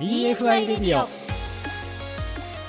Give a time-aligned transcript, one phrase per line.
[0.00, 1.08] EFI レディオ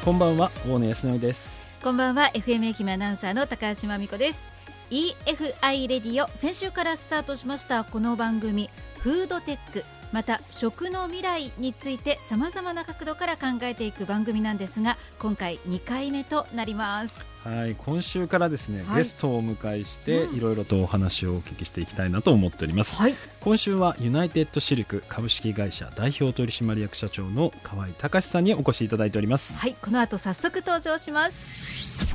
[0.04, 1.70] こんばんは大野康則です。
[1.84, 4.52] こんばんは FM 愛媛アナウンサーの高橋真美子です。
[4.90, 17.26] EFI レディオ先週からスタートしましたこの番組フードテックまた食の未来についてさまざまな角度から考えていく番組なんですが今回2回目となります。
[17.44, 29.58] はい今週からですね、はい、ゲストをお迎えしていろいろとお話をお聞きしていきたいなと思っております、はい、今週はユナイテッドシルク株式会社代表取締役社長の河合隆さんにお越しいただいております。
[29.58, 32.10] はいこの後早速登場します。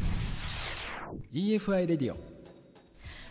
[1.32, 2.33] EFI レディオ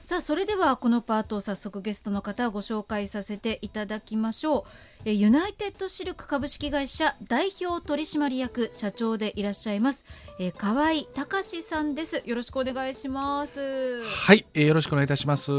[0.04, 4.64] さあそれではこのパートを早速ゲストの方をご紹介させていただきましょう。
[5.06, 10.04] えユナイテッドシルク株式会社代表取締役社長でいらっしゃいます
[10.40, 12.22] え河合隆さんです。
[12.26, 14.04] よろしくお願いします。
[14.04, 15.52] はい、えー、よろしくお願いいたします。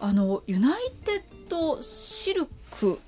[0.00, 2.98] あのユナイテッドシルク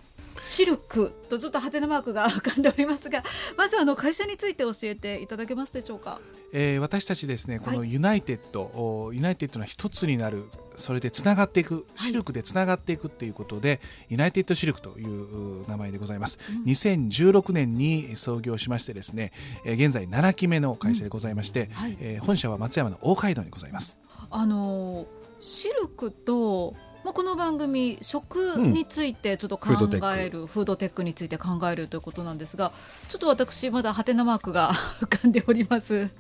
[0.43, 3.23] シルクとちょっとハテナマークが浮かんでおりますが
[3.57, 6.21] まずあの会社について教えていただけますでしょうか、
[6.53, 19.33] えー、私たちですねこのユナイテッド、はい、ユナイテッドの一つになるそれでつながっていくシルクでつながっていくっていうことで、はい、ユナイテッドシルクという名前でございます、うん、2016年に創業しましてですね、
[19.65, 21.73] えー、現在7期目の会社でございまして、うん。
[21.73, 23.97] はい、えー、本社は松山の大街道にございます。
[24.31, 25.07] あの
[25.41, 29.71] シルクとまあ、この番組食についてちょっと考
[30.17, 32.71] える、うん、フードテックについて考えるということなんですが
[33.09, 34.73] ちょっと私まだハテナマークが
[35.03, 36.11] 浮かんでおります。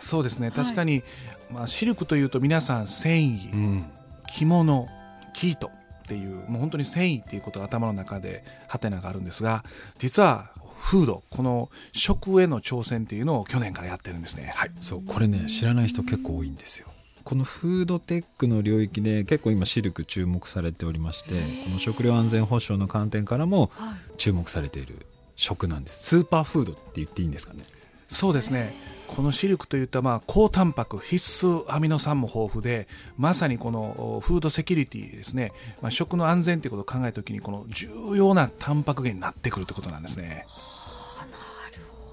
[0.00, 0.50] そうですね。
[0.50, 1.04] 確かに、はい、
[1.50, 3.86] まあ、シルクというと皆さん繊維、うん、
[4.26, 4.88] 着物
[5.32, 5.70] 生糸っ
[6.06, 9.64] ていうもう本当に繊維っていうことが頭の中でハテナがあるんですが
[9.98, 14.50] 実はフードこの食への挑戦っていうのを去年からやってるんですね。
[14.54, 14.70] はい。
[14.80, 16.88] そうこれね知らない人結構多いんですよ
[17.24, 23.70] このフードテックの領域で結構今シルク注目されておりましてこの食料安全保障の観点からも
[24.18, 26.04] 注目されている食なんです。
[26.04, 27.64] スーパーフードって言っていいんですかね？
[28.06, 28.74] そうですね。
[29.08, 35.52] このシルクといったまあ高タンパク必須アミノ酸も豊富でまさにこのフードセキュリティですね、
[35.82, 40.46] まあ、食の安全ということを考えた時にこの重要なタンパク源になってくるということなんですね。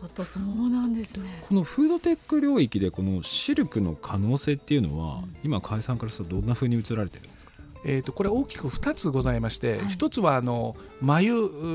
[0.01, 1.43] ほどそうなんですね。
[1.47, 7.51] このフードテック領域でこのシルクの可能性っていうのは、うん、今解散からするとどんなふうに映られてるんですか？
[7.83, 11.33] えーと、これ大きく2つございまして、はい、1つはあの眉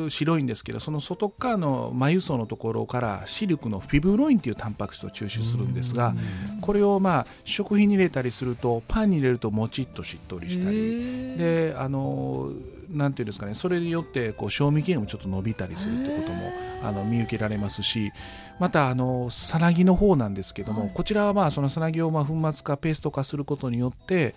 [0.08, 6.14] 白いんですけどその外側の眉層のところからシルクのフィブロインというタンパク質を抽出するんですが
[6.60, 11.36] これをまあ食品に入れたりするとパンに入れるともちっとしっとりしたり。
[11.36, 12.52] であの
[12.90, 13.54] なんていうんですかね。
[13.54, 16.52] それによってこう賞味期限もちょっと伸びたりするということも
[16.82, 18.12] あの見受けられますし
[18.58, 24.34] またあのさなぎの方なんですけども、はい、こちらはまあそのさなぎをまあ粉末化ペースト化することによって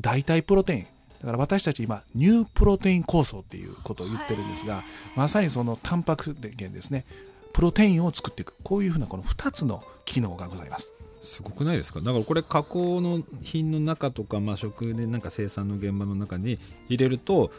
[0.00, 0.82] 代替プロテイン。
[0.82, 4.82] だから私たち今ニュープロテイン構想っていうことを言ってるんですが、
[5.14, 7.04] まさにそのタンパク源ですね。
[7.52, 8.54] プロテインを作っていく。
[8.64, 10.92] こういうふうなこの2つの機能がございます。
[11.20, 12.00] すごくないですか？
[12.00, 16.58] だからこれ加工の品の中とか、まあ、食でなんか生産の現場の中に
[16.88, 17.52] 入れると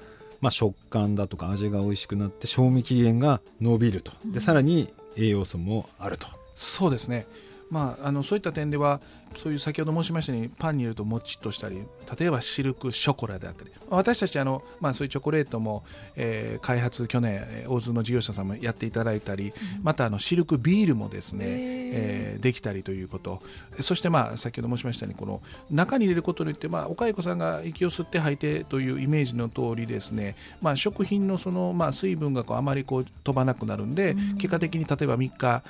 [0.43, 4.11] まあ、食感だとか味が美味しくなって賞味期限が伸びると。
[4.25, 6.27] でさらに栄養素もあると。
[6.53, 7.25] そうですね。
[7.69, 8.99] まあ、あのそういった点では
[9.35, 11.83] そういう先ほど申しましたようにパンに入れるともちっとしたり
[12.19, 13.71] 例えばシルクショコラであったり。
[13.89, 15.83] 私たちあの、まあ、そういうチョコレートも、
[16.15, 23.39] えー、開発去年大津の事業者さんもやっていただいたり、またあのシルクビールもですね、えー、できたりということ。
[23.79, 35.63] そしてまあ先ほど申しましたようにこの中に入れることによって、まあ、お蚕さんが息を吸って吐いてというイメージの通りですね、まあ、食品のその、まあ、水分がこうあまりこう飛ばなくなるんで、結果的に例えば3日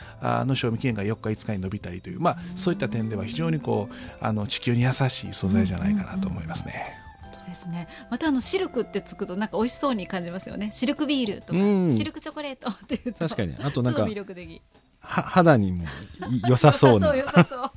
[0.46, 7.00] の賞味期限が4日5日に伸びたりという、まあ、そういった点では非常にこうあの地球に優しい素材じゃないかなと思いますね。
[7.46, 7.88] ですね。
[8.10, 10.72] またあのシルクってつくとなんか美味しそうに感じますよね。
[10.72, 14.62] シルクビールとか、シルクチョコレートっていう確かにあとなんか魅力的。
[15.02, 15.84] は肌にも
[16.48, 17.14] 良さそうな。
[17.16, 17.72] 良さそう。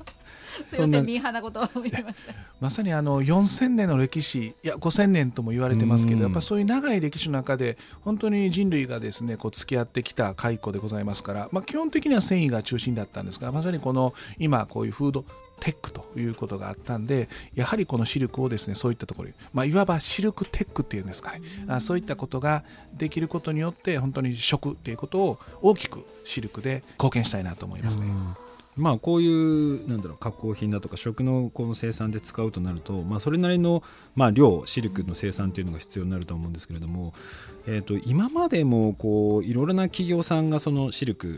[0.69, 2.33] すみません、ミーハーなことを言いました。
[2.61, 15.25] まさにあの4000年の歴史、いや5000年とも言われてますけど、やっぱそういう長い歴史の中で本当に人類がですねこう付き合ってきた蚕でございますから、まあ基本的には繊維が中心だったんですが、まさにこの今こういうフード
[15.61, 22.65] テックということがあったんでやはりこのシルクをですねそういったところに、まあ、いわばシルクテックっていうんですかね、あそういったことが
[22.95, 28.07] できることによって本当に食っていうことを大きくシルクで貢献したいなと思いますね。
[28.77, 33.83] まあ、こういうなんだろう加工品だとか食のこの生産で使うとなると、まあ、それなりの、
[34.15, 37.15] まあ、量シルクの生産というのが必要になると思うんですけれども、
[37.67, 41.29] えー、と今までもこういろいろな企業さんがそのシルク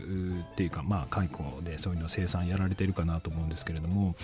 [0.51, 4.15] っていうか、まあ、蚕でそういうの生産やられているかなと思うんですけれども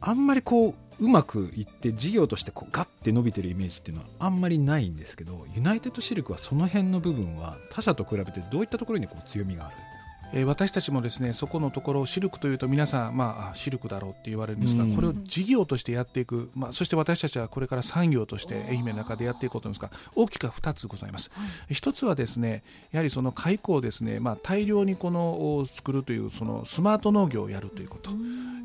[0.00, 9.76] あんまりこううまくいって事業としてこうガッて伸びてるイメージっていうのはあんまりないんですけどユナイテッドシルクはその辺の部分は他社と比べてどういったところにこう強みがある？
[10.32, 22.62] えー、私たちもですねそこのところシルクというと皆さん、まあ、シルクだろうって言われるんですが、うん、これを事業としてやっていく、まあ、そして私たちはこれから産業として愛媛の中でやっていこうと思いますが大きく2つございます、はい、1つはですね
[22.92, 28.10] やはりその蚕をですね、まあ、大量にこの作るというそのスマート農業をやるということ、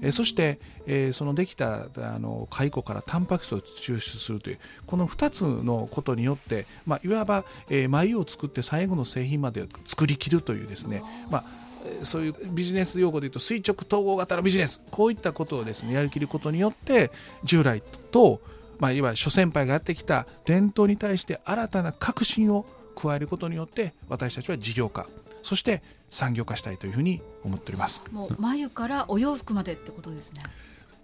[0.01, 11.55] えー、そして、えー、そのできたあの蚕からタンパク質を抽出するというこの2つのことによって、まあ、いわば、えー、繭を作って最後の製品まで作りきるというですね、まあ
[12.03, 14.81] そういうビジネス用語で言うと垂直統合型のビジネス。
[14.91, 17.11] こういったことをですねやりきることによって
[17.43, 18.41] 従来と、
[18.79, 22.65] まあ、いわゆる諸先輩がやってきた伝統に対して新たな革新を
[22.95, 25.07] 加えることによって私たちは事業化
[25.43, 28.01] そして産業化したいというふうに思っております。
[28.11, 30.41] もう眉からお洋服までってことですね。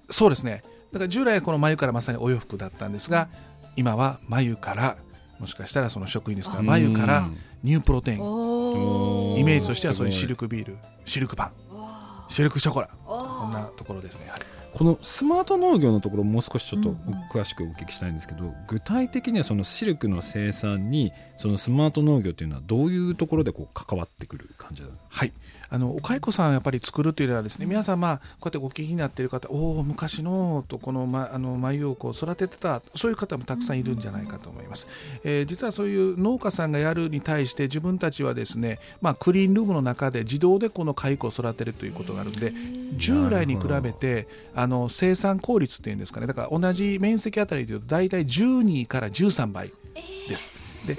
[0.10, 0.62] そうですね。
[0.92, 3.30] だから従来はこの眉からまさにお洋服だったんですが、
[3.76, 4.98] 今は眉から
[5.40, 7.30] もしかしたらその職員ですから眉から
[7.64, 8.20] ニュープロテイン
[8.74, 11.52] イメージとしてはそういうシルクビールシルクパン。
[12.30, 12.90] シルクショコラ。
[13.06, 14.42] こんなところですね、はい、
[14.74, 16.96] このスマート農業のところもう少しちょっと
[17.32, 25.34] 詳しくお聞きしたいんですけど、うんうん、具体的にはそのシルクの生産にそのスマート農業というのはどういうところでこう関わってくる感じはい
[25.72, 34.90] あのお蚕さんやっぱり作るというのはですね皆さんまあこうやってご気になっている方おお昔のとこの,、ま、あの眉をこう育ててたそういう方もたくさんいるんじゃないかと思います、
[35.24, 42.52] えー、実はそういう農家さんがやるに対して自分たちはですね、まあ、クリーンルームの中で自動でこの蚕を育てるということがあるんで
[42.98, 46.28] 従来に比べてあの生産効率っていうんですかね。
[46.28, 49.72] だから同じ面積あたりでいうと大体12から13倍
[50.28, 50.71] です。
[50.86, 50.98] で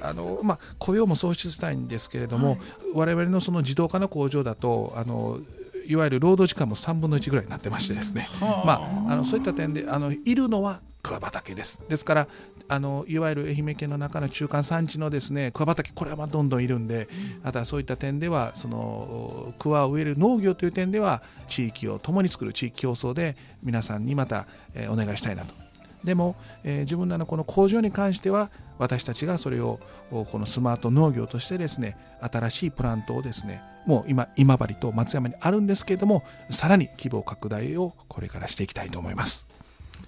[0.00, 2.58] あの、まあ、雇用も創出したいんですけれども、はい、
[2.94, 5.40] 我々のその自動化の工場だとあの
[5.86, 11.80] いわゆる労働時間も3分の1ぐらいになってましてですね、まあ、あのそういった点であのいるのは桑畑です。
[11.88, 12.28] ですから
[12.68, 17.08] あのいわゆる愛媛県の中の中間産地のですね桑畑これはまあどんどんいるんで、
[17.44, 25.65] あとはそういった点ではその桑を植える農業という点では地域を共に作る地域競争で皆さんにまた、えー、お願いしたいなと
[26.06, 29.78] でも、えー、自分らのこの工場に関しては私たちがそれを
[30.10, 39.44] このスマート農業としてですね新しいプラントをですねもう今今治と松山にあるんですけれどもさらに規模拡大をこれからしていきたいと思います。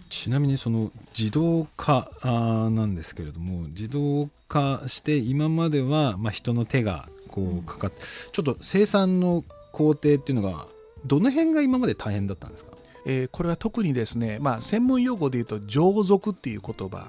[0.09, 7.99] ちなみにその自動化なんですけれども自動化して今まではまあ人の手がこうかかって
[8.33, 10.67] ちょっと生産の工程っていうのが
[11.05, 12.68] どの辺が今まで大変だったんですか？
[13.11, 17.09] えー、これは特にですね、まあ、専門用語で言うと上属っていう言葉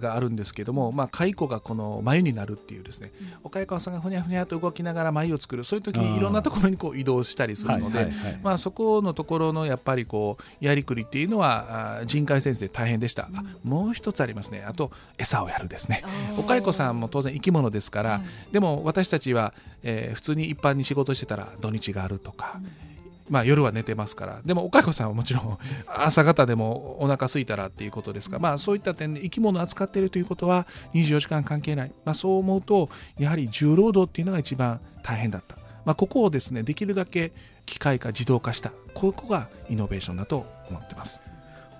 [0.00, 5.62] があるんですけども、うん、まあ、蚕がこの眉になるっていうですね、うん、お蚕さんがふにゃふにゃと動きながら眉を作る。
[5.62, 8.10] そういう時にいろんなところにこう移動したりするので、
[8.42, 13.28] まあ、そこのところのやっぱりこうやりくりっていうのは人海先生大変でした、
[13.64, 14.64] うん、もう一つありますね。
[14.66, 16.02] あと餌をやるですね。
[16.36, 18.20] お蚕さんも当然生き物ですから、
[18.50, 22.60] でも私たちは、えー、普通に一般に仕事してたら土日があるとか、
[23.30, 24.40] まあ、夜は寝てますから。
[24.44, 32.88] でもおかこさんはもちろん 朝方でもお腹空いたらっていうことですが、まあ、そういった点で生き物を扱っているということは24時間関係ない、まあ、そう思うと
[33.18, 37.32] やはり重労働っていうのが一番大変だった、まあ、ここをですねできるだけ
[37.66, 38.72] 機械化自動化した。
[38.94, 41.22] ここがイノベーションだと思ってます。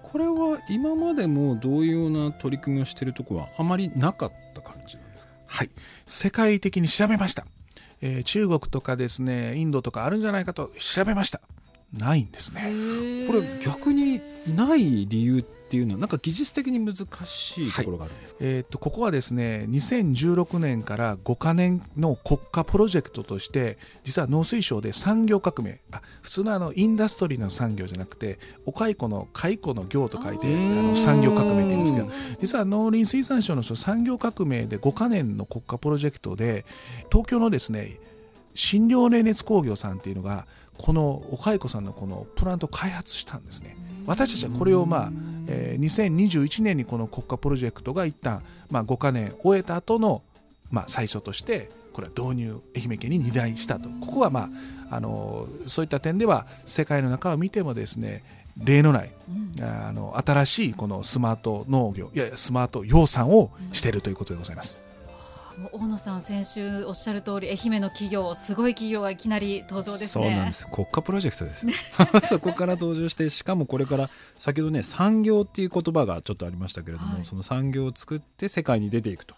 [0.03, 5.29] これは今までも同様な取り組みをしているところはあまりなかった感じなんですか？
[5.47, 5.71] はい。
[6.07, 7.45] 世界的に調べました
[8.01, 11.41] えー、中国とかですねインドとかあるんじゃないかと調べました。
[11.93, 12.71] ないんですね。
[13.27, 14.21] これ逆に
[14.55, 32.09] ない理由っていうのはなんか技術的に難しいところがあるんですか、はい、えー、とここはですね2016年から5か年の国家プロジェクトとして実は農水省で産業革命あ普通のあのインダストリーの産業じゃなくてお蚕の蚕の業と書いてあの産業革命って言うんですけど
[32.41, 36.65] 実は農林水産省の産業革命で5か年の国家プロジェクトで
[37.11, 37.99] 東京のですね
[38.55, 40.47] 診療冷熱工業さんっていうのが
[40.79, 43.77] このお蚕さんのこのプラントを開発したんですね
[44.09, 45.11] 私たちはこれをまあ、
[45.47, 50.23] えー、2021年にこの国家プロジェクトが一旦まあ5か年終えた後の
[50.71, 54.51] まあ最初としてこれは導入愛媛県に2台したとここはま
[54.91, 58.25] ああのそういった点では世界の中を見てもですね
[58.57, 59.13] 例のない、
[59.59, 64.88] うん、あの新しいこのスマート農業いやスマート養蚕をしているということでございます。
[65.73, 70.07] 大野さん先週おっしゃる通り愛媛の企業すごい企業がいきなり登場ですね。
[70.07, 70.67] そうなんです。
[70.69, 71.67] 国家プロジェクトです
[72.29, 79.35] そこから登場してしかもこれから先ほどね産業っていう言葉がちょっとありましたけれども、はい、その産業を作って世界に出ていくと。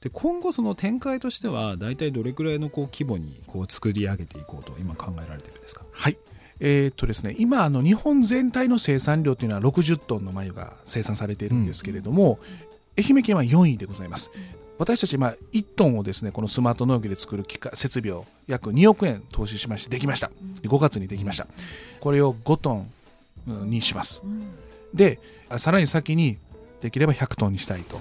[0.00, 5.84] で今後その展開としては大体どれくらいのこう規模にこう作り上げていこうと今考えられているんですか？
[5.92, 6.18] はい。
[6.60, 12.38] えー、っとですね、今あの日本全体の生産量というのは60トンの繭が生産されているんですけれども、
[12.96, 14.30] うん、愛媛県は4位でございます。
[14.78, 20.30] 私たち今1トンをですねこのスマート農業で作る機械設備を約2億円投資しましてできました。
[20.62, 21.46] 5月にできました。
[22.00, 22.90] これを5トン
[23.70, 24.22] にします、
[24.94, 25.18] で
[25.56, 26.38] さらに先に
[26.80, 27.98] できれば100トンにしたいと。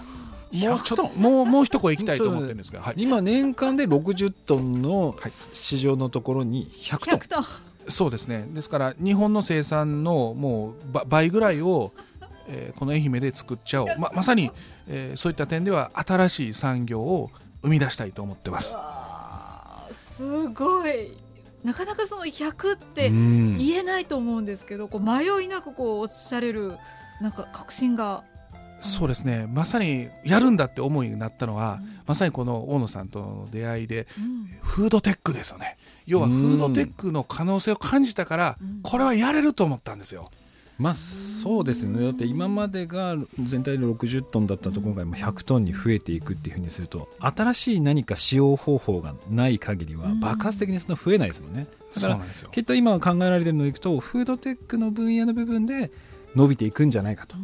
[0.53, 5.15] もうちょっともうもう一声いきたいと思ってるんですが、はい、今年間で60トンの
[5.51, 7.45] 市場のところに100トン、
[7.89, 8.47] そうですね。
[8.53, 10.73] ですから日本の生産のもう
[11.07, 11.91] 倍ぐらいを、
[12.47, 13.87] えー、この愛媛で作っちゃおう。
[13.97, 14.51] ままさに、
[14.87, 18.75] えー、そういった点では新しい産業を生み出したいと思ってます。
[20.17, 21.17] すごい。
[21.63, 26.77] なかなかその100って言えないと思うんですけど、こう迷いなくこうおっしゃれる
[27.21, 28.23] なんか確信が。
[28.79, 29.47] そうですね。
[29.51, 35.77] まさにやるんだって思いになったのは、うん、まさにこの大野さんとの出会いで、うん、フードテックですよね。
[36.05, 40.29] 要はフードテックの可能性を感じたから、うん、これはやれると思ったんですよ。
[40.77, 42.03] まあそうですね。
[42.03, 51.67] だって今までが全体で60トンだったと今回も100トンに増えていくっていうふうにすると新しい何か使用方法がない限りは爆発的にその増えないですもんね。
[51.95, 52.19] だから
[52.51, 55.91] きっと今考えられてるのでいくとフードテックの分野の部分で
[56.35, 57.35] 伸びていくんじゃないかと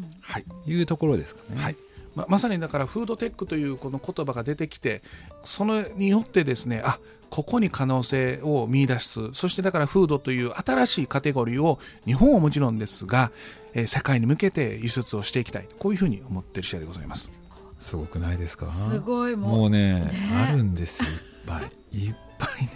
[0.68, 1.60] いうところですかね。
[1.60, 1.76] はい
[2.16, 5.02] ままさにだからフードテックというこの言葉が出てきて
[5.44, 9.34] それによってですねあここに可能性を見出す。
[9.34, 13.32] そしてだからフードという新しいカテゴリーを日本はもちろんですが、
[13.74, 15.68] えー、世界に向けて輸出をしていきたい。
[15.80, 17.32] こういうふうに思っている次第でございます。
[17.80, 18.68] すごくないですか？
[18.68, 20.12] すごいもうね、ね、
[20.48, 21.04] あるんです。
[21.04, 21.18] よいっ
[21.48, 21.98] ぱい。
[21.98, 22.70] いっぱいね。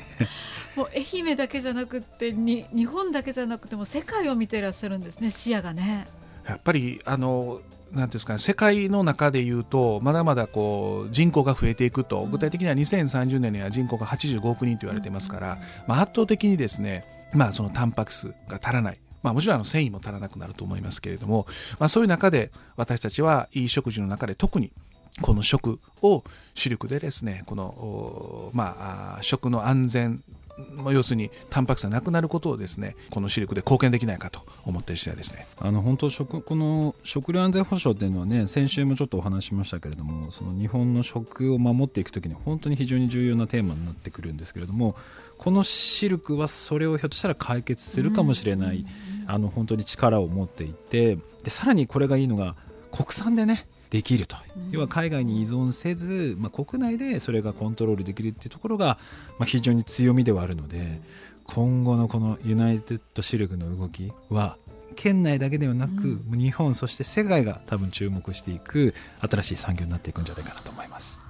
[0.75, 6.08] もう愛媛だけじゃなくてに日本だけじゃなくても世界を見ていらっしゃるんですね視野がね。
[6.48, 7.62] やっぱりあの
[7.98, 19.00] なんですか、世界の中でいうとまだまだこう人口が増えていくと、具体的には2030年には人口が85億人と言われてますから、まあ、圧倒的にですね、まあ、そのタンパク質が足らない。
[19.24, 21.48] まあ、もちろんあの繊維も足らなくなると思いますけれども、
[21.80, 24.72] まあ、そういう中で私たちはいい食事の中で特に
[25.22, 26.24] この食を
[26.54, 30.24] 主力でですねこの、まあ、食の安全
[30.92, 35.48] 要するにタンパク質がなくなることをですねこの視力で貢献できないかと思っている次第ですね。
[35.60, 44.96] あの本当食この食料安全保障っていうのはね先週もちょっとお話しましたけれどもその日本の食を守っていくときに本当に非常に重要なテーマになってくるんですけれども
[45.38, 48.86] このシルクはそれをひょっとしたら解決するかもしれない、
[49.28, 52.56] あの本当に力を持っていてでさらにこれがいいのが
[52.92, 54.36] 国産でねできると、
[54.72, 58.98] 要は海外に依存せず、まあ、国内でそれがコントロールできるっていうところが、
[59.38, 61.01] まあ、非常に強みではあるので
[61.46, 64.58] 今後のこのユナイテッドシルクの動きは
[64.96, 71.26] 県内だけではなく、うん、日本そして世界が多分注目していく新しい産業になっていくんじゃないかなと思います。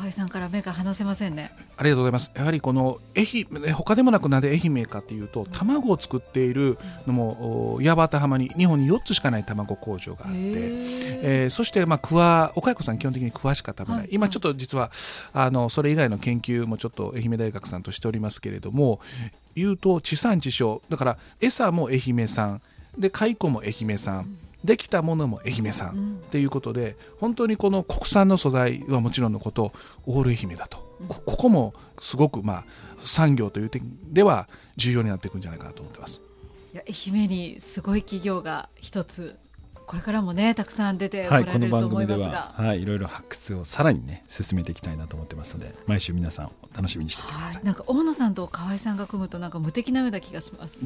[0.00, 1.52] 河合さんから目が離せませんね。
[1.76, 2.30] ありがとうございます。
[2.34, 14.90] やはりこの愛媛他でもなくなぜ愛媛かというと卵を作っているのも八幡浜に日本に4つしかない卵工場があって、えー、そしてまあ桑岡子さん基本的に桑しか食べない、はい、今ちょっと実は
[15.34, 19.00] あのそれ以外の研究もちょっと愛媛大学さんとしておりますけれども
[19.54, 22.62] 言うと地産地消だから餌も愛媛産
[22.98, 29.72] で蚕も愛媛産、できたものも愛媛産っていうことで、本当にこの国産の素材はもちろんのこと
[30.06, 32.64] オール愛媛だと、ここもすごくまあ
[33.02, 36.20] 産業という点では重要になっていくんじゃないかなと思ってます。
[36.72, 39.36] いや愛媛にすごい企業が一つ
[39.90, 50.78] これからもねたくさん出てはい、この番組では、はい、いろいろ発掘をさらにね進めていきたいなと思ってますので毎週皆さん楽しみにしてください、なんか大野さんと河合さんが組むとなんか無敵なような気がします。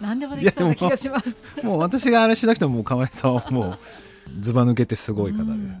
[0.00, 1.26] 何でもできそうな気がします。
[1.66, 3.78] もう私があれしなくても河合さんはもう
[4.38, 5.80] ずば抜けてすごい方ですね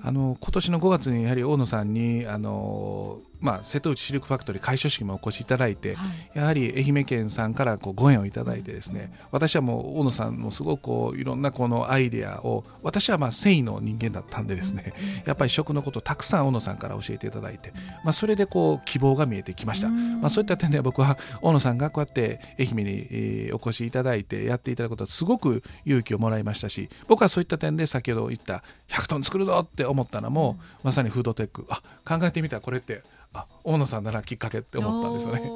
[0.00, 14.94] あの今年の5月にやはり大野さんにあのまあ、瀬戸内シルクファクトリー開所式もお越しいただいて、はい、やはり愛媛県さんからこうご縁をいただいてですね私はもう大野さんもすごくこういろんなこのアイデアを私はまあ繊維の人間だったんでですね、
[15.26, 17.72] やっぱり食のことをたくさん大野さんから教えていただいて、
[18.04, 31.66] まあ、それでこう希望が見えてきました、まあ、そういった点では僕は大野さんがこうやって愛媛に、えお越しいただいてやっていただくことはすごく勇気をもらいましたし僕はそういった点で先ほど言った100トン作るぞって思ったのも、まさにフードテック。
[31.68, 33.02] あ考えてみたらこれって
[33.36, 35.52] あ大野さんならきっかけって思ったんですよね。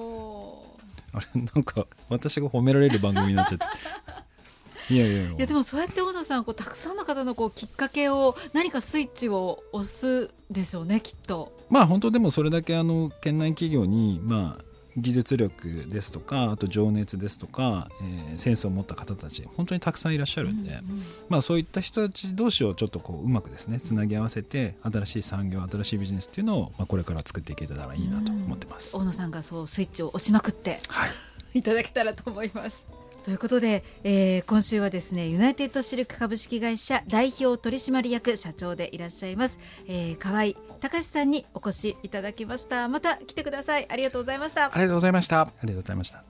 [1.13, 3.67] あれなんか私が褒められる番組になっちゃって。
[4.95, 11.53] いやいやいやでもそうやって大野さんこうたくさんの方のこうきっかけを何かスイッチを押すでしょうねきっと。
[11.69, 14.65] まあ本当でもそれだけあの県内企業にまあ
[14.97, 31.11] 技術力ですとかあと情熱ですとか、えー、センスを持った方たち本当にたくさんいらっしゃるんで、うんうん、まあ、そういった人たち同士をちょっとこううまくですねつなぎ合わせて新しい産業新しいビジネスっていうのを、まあ、これから作っていけたらいいなと思ってます、うん、大野さんがそうスイッチを押しまくって、はい。
[31.55, 33.00] いただけたらと思います。
[33.31, 42.89] ということで、えー、今週はですねユナイテッドシルク株式会社代表取締役社長でいらっしゃいます、えー、河合隆さんにお越しいただきました。
[42.89, 43.87] また来てください。
[43.89, 44.65] ありがとうございました。
[44.65, 45.43] ありがとうございました。
[45.43, 46.25] ありがとうございました。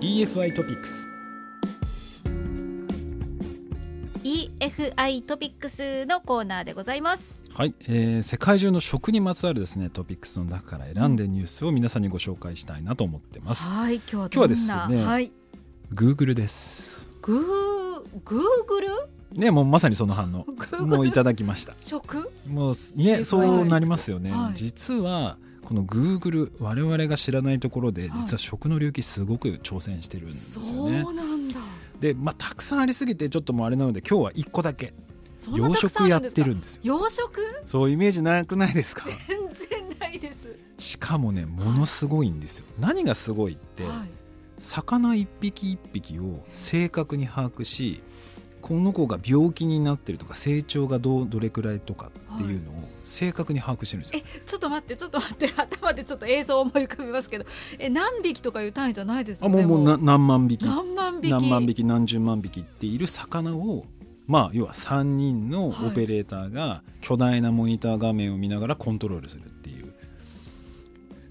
[0.00, 1.11] EFI トピックス
[4.78, 7.40] EFI トピックスのコーナーでございます。
[7.54, 15.32] はい、えー、世界中の食にまつわるですねトピックスの中から選んでニュースを皆さんにご紹介したいなと思ってます、はい今日は今日はですね、はい、
[15.92, 17.14] Google です。
[17.20, 18.88] グーグーグル？
[19.32, 20.46] ねもうまさにその反応。
[20.86, 21.74] もういただきました。
[21.76, 22.32] 食？
[22.48, 31.02] もうねそうなりますよね、はい、実はこのグーグル我々が知らないところで実は食の領域すごく挑戦してるんですよね。
[31.02, 31.60] そうなんだ
[32.02, 34.92] で、まあ、たくさんありすぎてちょっともうあれなので今日は1個だけ。
[35.52, 36.82] 養殖やってるんですよ。
[36.84, 37.30] 養殖？
[37.64, 39.06] そうイメージなくないですか？
[39.26, 40.48] 全然ないです。
[40.78, 44.10] しかもねものすごいんですよ、はい、何がすごいって、はい、
[44.60, 48.02] 魚一匹一匹を正確に把握し
[48.72, 52.74] この子が病気になってるとか成長がどどれくらいとかっていうのを
[53.04, 57.44] 正確に把握してるんですよ、はい、えちょっと待ってちょっと待って 頭でちょっと映像を思い浮かべますけど。
[57.78, 60.64] え何匹とかいう単位じゃないですよねあもうもう何万匹。
[60.64, 61.30] 何万匹。
[61.30, 63.84] 何万匹何十万匹っている魚を
[64.26, 69.42] まあ要は3人のオペレーターが巨大なモニター画面を見ながらコントロールする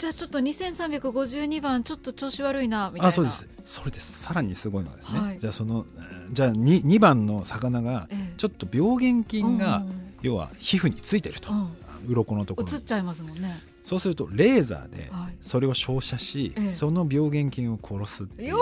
[0.02, 3.08] じゃあちょっと2352番ちょっと調子悪いなみたいな。
[3.10, 3.48] あそうです。
[3.64, 4.24] それです。
[4.24, 5.86] さらにすごいのはですね、はい、じゃあその
[6.32, 9.84] じゃあ 2, 2番の魚がちょっと病原菌が、
[10.24, 11.68] 要は皮膚についてると、う
[12.08, 13.62] 鱗のところ映っちゃいますもんね。
[13.84, 18.56] そうするとレーザーでそれを照射し、はい、その病原菌を殺すっていう、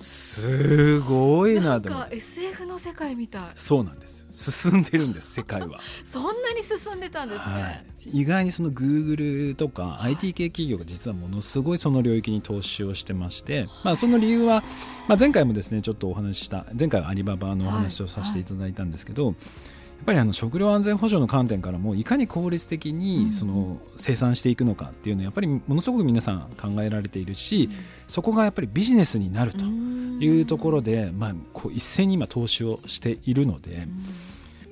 [0.00, 3.42] すごいなと思って SF の世界みたい。
[3.54, 4.26] そうなんです。
[4.32, 5.80] 進んでるんです世界は。
[6.04, 14.62] そんなに進んでたんですね、はい、意外にそのグーグルとか IT 系企業が実はものすごいその領域に投資をしてまして、まあ、その理由は、
[15.08, 19.34] まあ、前回もですねちょっとお話しした前回はアリババのお話をさせていただいたんですけど、はい。
[19.34, 27.68] はいやっぱりあの食料安全保障の観点からもいかに効率的にその生産していくのかっていうのはやっぱりものすごく皆さん考えられているし
[28.08, 33.86] そこがやっぱりビジネスになるというところでまあこう一斉に今投資をしているので。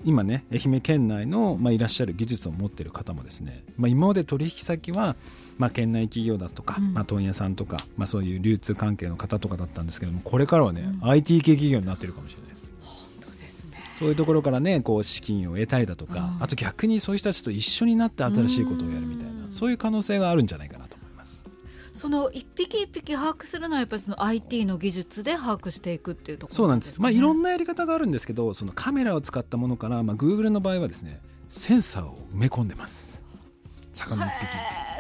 [0.05, 5.17] 今ね愛媛県内の、まあ、いらっしゃる技術を持っている方もですね、まあ、今まで取引先は、
[5.59, 12.48] まあ、県内企業だとか、まあ、問屋さんとか、まあ、そういう流通関係の方とかだったんですけどもこれからはね、うん、IT 系企業になってるかもしれない。
[13.99, 21.45] そういうところからねこう資金を得たりだとかあと逆にそういう人たちと一緒になって新しいことをやるみたいなそういう可能性があるんじゃないかなと思います。
[21.95, 33.25] その一匹一匹把握するのはやっぱりその IT の技術で把握していくっていうところ、ね、そうなんです、まあ、いろんなやり方があるんですけどそのカメラを使ったものから、まあ、Google の場合はですねセンサーを埋め込んでます。
[33.95, 34.33] 魚一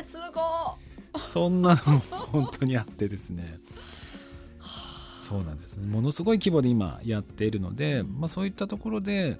[0.00, 3.60] 匹すごそんなのも本当にあってですね
[5.28, 9.36] そうなんですものすごい規模で今やっているので、まあ、そういったところで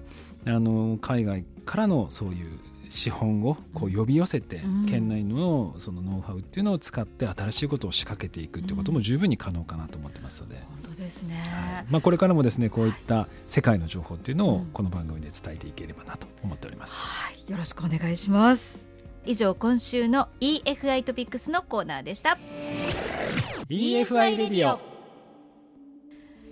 [0.47, 2.59] あの海外からのそういう
[2.91, 18.87] 資本をこう呼び寄せて、うん、県内のそのノウハウっていうのを使って新しいことを仕掛けていくっていうことも十分に可能かなと思ってますので、本当ですね、はい、まあ、これからもですねこういった世界の情報っていうのをこの番組で伝えていければなと思っております、はい、よろしくお願いします。
[19.27, 22.39] 以上今週の EFI トピックスのコーナーでした。
[23.69, 24.98] EFI レディオ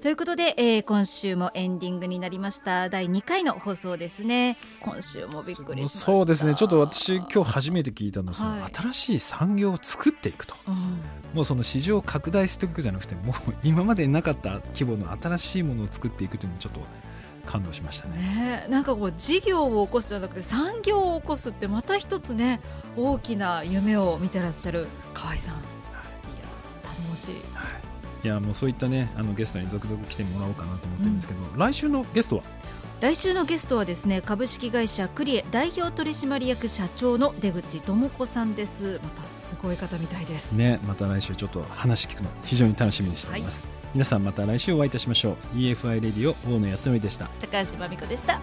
[0.03, 2.89] ということで、えー、今週もエンディングになりました。
[2.91, 4.59] 第2回の放送ですね。
[4.81, 6.55] 今週もびっくりそうですね。
[6.55, 10.75] ちょっと私今日初めて聞いたのは、はい、新しい産業を作っていくと、うん、
[11.33, 16.81] もうその市場を拡大していくじゃなくてもう今までなかった規模の新しいものを作っていくというのもちょっと
[17.47, 18.19] 感動しましたね。
[18.19, 22.61] ねなんかこう事業を起こすじゃなくて産業を起こすってまた一つね
[22.97, 25.67] 大きな夢を見てらっしゃる河合さん、はい、い
[26.43, 26.49] や
[26.85, 27.35] 頼もしい。
[27.55, 27.76] はい
[28.27, 32.43] いやもうそういったねあのゲストに続々来てもらおうかなと思ってるんですけど、うん、来週のゲストは？
[33.01, 38.99] 来週のゲストはですね株式会社クリエ代表取締役社長の出口智子さんです。
[39.01, 40.53] またすごい方みたいです。
[40.57, 45.57] ねまた来週ちょっと話聞くの非常に楽しみにしております、はい、皆さんまた来週お会いいたしましょう。
[45.57, 47.27] EFI レディオ大野康則でした。
[47.41, 48.41] 高橋真美子でした